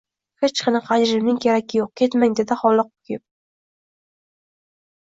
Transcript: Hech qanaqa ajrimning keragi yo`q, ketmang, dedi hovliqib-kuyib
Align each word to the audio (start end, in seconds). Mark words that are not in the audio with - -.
Hech 0.45 0.61
qanaqa 0.67 0.95
ajrimning 1.03 1.37
keragi 1.45 1.79
yo`q, 1.81 1.87
ketmang, 2.03 2.35
dedi 2.41 2.59
hovliqib-kuyib 2.63 3.27